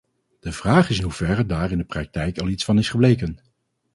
[0.39, 3.39] De vraag is in hoeverre daar in de praktijk al iets van is gebleken?